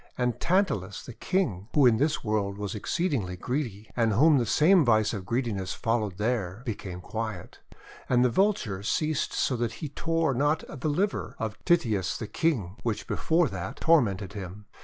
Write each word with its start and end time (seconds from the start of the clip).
And 0.17 0.39
Tantalus 0.39 1.05
the 1.05 1.13
King, 1.13 1.67
who 1.75 1.85
in 1.85 1.97
this 1.97 2.23
world 2.23 2.57
was 2.57 2.73
exceeding 2.73 3.27
greedy, 3.39 3.87
and 3.95 4.13
whom 4.13 4.39
the 4.39 4.47
same 4.47 4.83
vice 4.83 5.13
of 5.13 5.27
greediness 5.27 5.73
followed 5.73 6.17
there, 6.17 6.63
became 6.65 7.01
quiet. 7.01 7.59
And 8.09 8.25
the 8.25 8.31
Vulture 8.31 8.81
ceased 8.81 9.31
so 9.31 9.55
that 9.57 9.73
he 9.73 9.89
tore 9.89 10.33
not 10.33 10.63
the 10.67 10.89
liver 10.89 11.35
of 11.37 11.63
Tityus 11.65 12.17
the 12.17 12.25
King, 12.25 12.77
which 12.81 13.05
before 13.05 13.47
that 13.49 13.75
tormented 13.75 14.33
him. 14.33 14.65